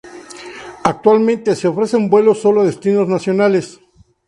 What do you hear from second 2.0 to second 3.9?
vuelos sólo a destinos nacionales.